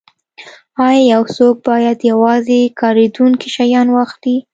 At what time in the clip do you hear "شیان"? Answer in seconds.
3.55-3.87